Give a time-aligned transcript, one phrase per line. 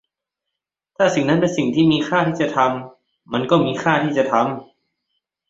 [0.95, 4.45] ถ้าสิ่งนั้นเป็นสิ่งที่มีค่าที่จะทำ มันก็มีค่าที่จะทำ